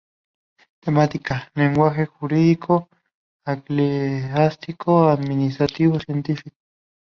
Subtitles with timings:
[0.79, 2.89] Temática: lenguaje jurídico,
[3.45, 6.57] eclesiástico, administrativo, científico...